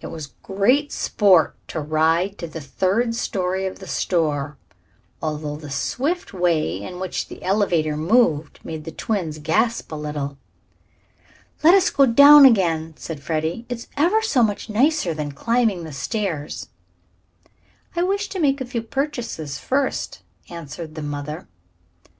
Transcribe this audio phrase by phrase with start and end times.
[0.00, 4.58] It was great sport to ride to the third story of the store,
[5.20, 10.38] although the swift way in which the elevator moved made the twins gasp a little.
[11.64, 13.66] "Let us go down again," said Freddie.
[13.68, 16.68] "It's ever so much nicer than climbing the stairs."
[17.96, 21.48] "I wish to make a few purchases first," answered the mother.